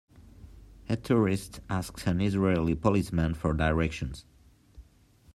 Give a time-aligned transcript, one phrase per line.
[0.89, 4.25] A tourist asks an Israeli policeman for directions.